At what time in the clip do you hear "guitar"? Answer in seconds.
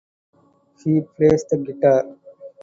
1.59-2.17